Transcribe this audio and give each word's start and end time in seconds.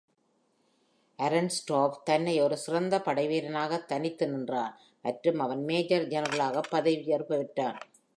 Arenstorff 1.19 1.97
தன்னை 2.03 2.33
ஒரு 2.41 2.57
சிறந்த 2.57 2.95
படை 2.99 3.25
வீரனாக 3.27 3.79
தனித்து 3.91 4.27
நின்றான் 4.27 4.73
மற்றும் 5.05 5.39
அவன் 5.39 5.63
மேஜர் 5.63 6.07
ஜெனரலாக 6.07 6.63
பதவியுயர்வு 6.71 7.29
பெற்றான். 7.33 7.79